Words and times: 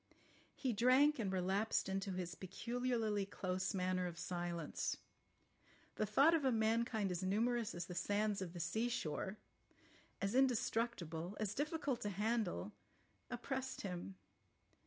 He 0.55 0.73
drank 0.73 1.19
and 1.19 1.31
relapsed 1.31 1.87
into 1.87 2.13
his 2.13 2.33
peculiarly 2.33 3.23
close 3.27 3.75
manner 3.75 4.07
of 4.07 4.17
silence. 4.17 4.97
The 5.93 6.07
thought 6.07 6.33
of 6.33 6.43
a 6.43 6.51
mankind 6.51 7.11
as 7.11 7.21
numerous 7.21 7.75
as 7.75 7.85
the 7.85 7.93
sands 7.93 8.41
of 8.41 8.53
the 8.53 8.59
sea 8.59 8.89
shore, 8.89 9.37
as 10.19 10.33
indestructible, 10.33 11.37
as 11.39 11.53
difficult 11.53 12.01
to 12.01 12.09
handle, 12.09 12.71
oppressed 13.29 13.81
him. 13.81 14.15